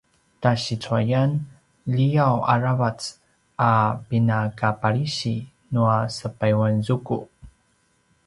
tasicuayan 0.41 1.31
liav 1.95 2.37
aravac 2.53 2.99
a 3.69 3.71
pinakapalisi 4.07 5.35
nua 5.73 5.97
sepayuanzuku 6.17 7.17